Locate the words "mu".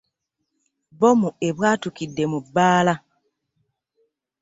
2.31-2.39